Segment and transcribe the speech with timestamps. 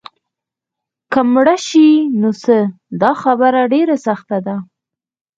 [1.11, 1.87] که مړه شي
[2.19, 2.57] نو څه؟
[3.01, 4.55] دا خبره ډېره سخته ده.